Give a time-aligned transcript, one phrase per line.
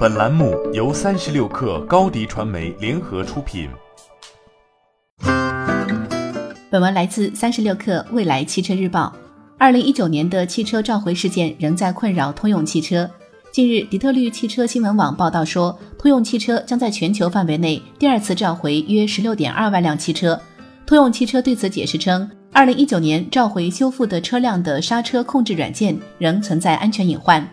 [0.00, 3.68] 本栏目由三十六氪高低传媒联合出品。
[6.70, 9.14] 本文来自三十六氪未来汽车日报。
[9.58, 13.10] 二零一九年的汽车召回事件仍在困扰通用汽车。
[13.52, 20.40] 近日，底特律汽车新闻网报道说，通用汽车将在全球范围内第二次召回约十六点二万辆汽车。
[20.86, 27.46] 通用汽车对此解释称，二零一九年召回修复的车辆的刹车控制软件仍存在安全隐患。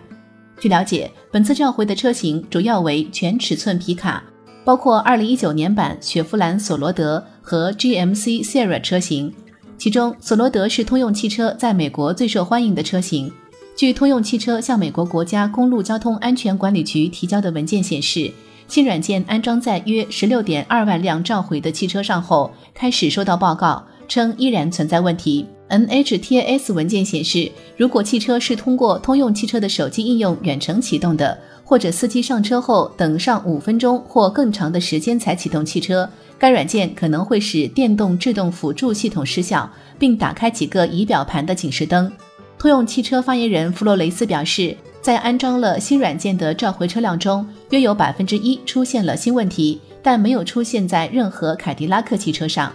[0.59, 4.23] 据了解，本次召回的车型主要为全尺寸皮卡，
[4.65, 9.31] 包括2019年版雪佛兰索罗德和 GMC Sierra 车型。
[9.77, 13.31] 其中，索罗德是通用汽车在美国最受欢迎的车型。
[13.75, 18.31] 据通用汽车向美国国家公路交通安全管理局提交的文件显示，
[18.67, 25.45] 新软件安装在约16.2万辆召回的汽车上后，开始收到报告，称依然存在问题。
[25.69, 36.09] NHTS 文件显示，如果汽车是通过通用汽车的手机应用远程启动的，或者司机上车后等上五分钟或更长的时间才启动汽车，
[36.39, 42.09] 该软件可能会使电动制动辅助系统失效，并打开几个仪表盘的警示灯。
[42.57, 52.71] 通用汽车发言人弗洛雷斯表示，在安装了新软件的召回车辆中，约有百分之一出现了新问题，但没有出现在任何凯迪拉克汽车上。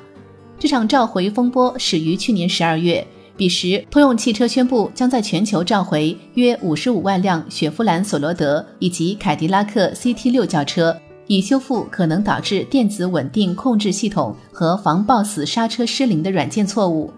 [0.62, 3.04] 这场召回风波始于去年十二月，
[3.36, 10.96] 彼时通用汽车宣布将在全球召回约五十五万辆雪佛兰索罗德以及凯迪拉克 CT 六轿车，
[11.26, 17.12] 以修复可能导致电子稳定控制系统和防抱死刹车失灵的软件错误。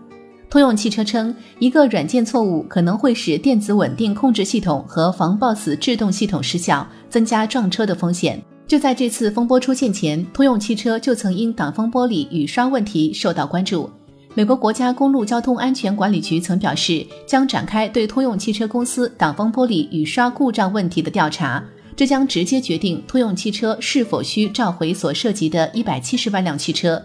[0.49, 8.43] 通用汽车称，一个软件错误可能会使电子稳定控制系统和防抱死制动系统失效，增加撞车的风险。
[8.67, 13.91] 就在这次风波出现前，通用汽车就曾因挡风玻璃雨刷问题受到关注。
[14.35, 21.63] 美国国家公路交通安全管理局曾表示，将展开对通用汽车公司挡风玻璃雨刷故障问题的调查，
[21.95, 27.01] 这将直接决定通用汽车是否需召回所涉及的一百七十万辆汽车。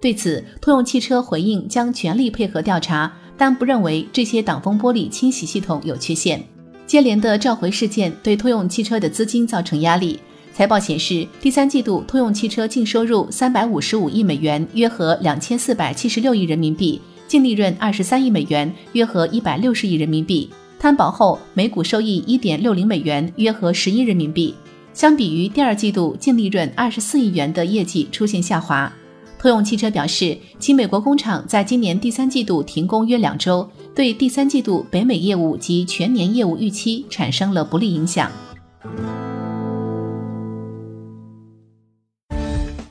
[0.00, 6.42] 对此，通用汽车回应将全力配合调查，但不认为这些挡风玻璃清洗系统有缺陷。
[6.84, 10.18] 接连的召回事件对通用汽车的资金造成压力。
[10.54, 20.50] 财报显示，第三季度通用汽车净收入三百五十五亿美元，约合两千四百七十六亿人民币；净利润二十三亿美元，约合一百六十亿人民币。
[20.78, 24.54] 摊薄后每股收益一点六零美元，约合十亿人民币。
[24.92, 28.92] 相比于第二季度净利润二十四亿元的业绩出现下滑。
[29.38, 38.30] 通用汽车表示，其美国工厂在今年第三季度停工约两周，对第三季度北美业务及全年业务预期产生了不利影响。